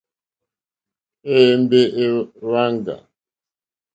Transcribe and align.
Éyěmbé 1.33 1.81
é 2.03 2.07
wáŋɡà. 2.49 2.95